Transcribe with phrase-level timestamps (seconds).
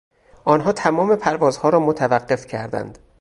[0.45, 2.97] آنها تمام پروازها را متوقف کردند.